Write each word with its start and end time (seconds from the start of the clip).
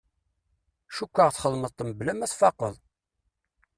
Cukkeɣ 0.95 1.29
txedmeḍ-t 1.31 1.79
mebla 1.87 2.13
ma 2.15 2.27
tfaqeḍ. 2.31 2.75